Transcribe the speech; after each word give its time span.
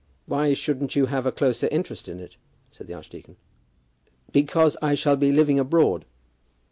"Why 0.25 0.55
shouldn't 0.55 0.95
you 0.95 1.05
have 1.05 1.27
a 1.27 1.31
closer 1.31 1.67
interest 1.67 2.09
in 2.09 2.19
it?" 2.19 2.35
said 2.71 2.87
the 2.87 2.95
archdeacon. 2.95 3.35
"Because 4.31 4.75
I 4.81 4.95
shall 4.95 5.15
be 5.15 5.31
living 5.31 5.59
abroad." 5.59 6.05